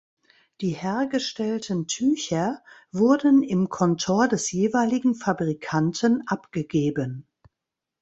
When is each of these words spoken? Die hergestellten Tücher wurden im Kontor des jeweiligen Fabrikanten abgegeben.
Die 0.61 0.71
hergestellten 0.71 1.85
Tücher 1.85 2.63
wurden 2.91 3.43
im 3.43 3.69
Kontor 3.69 4.27
des 4.27 4.51
jeweiligen 4.51 5.13
Fabrikanten 5.13 6.23
abgegeben. 6.25 7.27